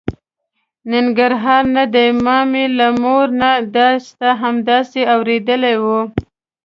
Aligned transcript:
ننګرهار 0.91 1.63
نه 1.75 1.85
دی، 1.93 2.07
ما 2.23 2.37
مې 2.51 2.65
له 2.77 2.87
مور 3.01 3.27
نه 3.41 3.51
دا 3.75 3.87
ستا 4.07 4.29
همداسې 4.43 5.01
اورېدې 5.13 5.73
وه. 5.83 5.99